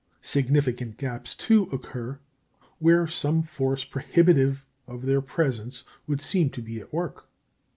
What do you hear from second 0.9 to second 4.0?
gaps, too, occur where some force